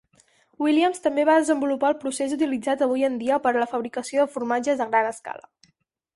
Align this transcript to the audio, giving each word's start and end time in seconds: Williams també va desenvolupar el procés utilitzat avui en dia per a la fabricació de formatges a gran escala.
Williams 0.67 1.03
també 1.03 1.25
va 1.29 1.35
desenvolupar 1.43 1.91
el 1.93 1.99
procés 2.05 2.33
utilitzat 2.39 2.81
avui 2.87 3.07
en 3.11 3.21
dia 3.25 3.39
per 3.45 3.53
a 3.53 3.61
la 3.65 3.69
fabricació 3.75 4.27
de 4.27 4.35
formatges 4.39 4.85
a 4.89 4.91
gran 4.97 5.13
escala. 5.15 5.49